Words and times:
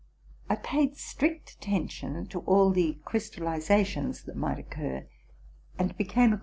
I 0.49 0.55
paid 0.55 0.97
strict 0.97 1.51
attention 1.51 2.25
to 2.29 2.39
all 2.39 2.71
the 2.71 2.97
crystallizations 3.05 4.23
that 4.25 4.35
might 4.35 4.57
occur, 4.57 5.05
and 5.77 5.95
became 5.95 6.33
ac. 6.33 6.39